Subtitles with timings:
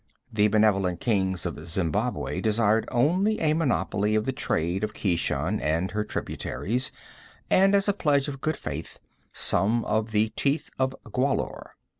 [0.33, 5.91] The benevolent kings of Zembabwei desired only a monopoly of the trade of Keshan and
[5.91, 6.91] her tributaries
[7.51, 8.97] and, as a pledge of good faith,
[9.31, 11.73] some of the Teeth of Gwahlur.